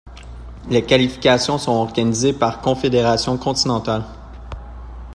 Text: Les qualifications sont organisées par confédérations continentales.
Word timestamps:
Les 0.67 0.83
qualifications 0.83 1.59
sont 1.59 1.73
organisées 1.73 2.33
par 2.33 2.59
confédérations 2.59 3.37
continentales. 3.37 4.01